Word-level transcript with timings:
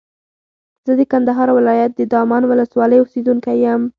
زه 0.85 0.93
د 0.99 1.01
کندهار 1.11 1.49
ولایت 1.57 1.91
د 1.95 2.01
دامان 2.13 2.43
ولسوالۍ 2.47 2.97
اوسېدونکی 3.01 3.55
یم. 3.65 3.81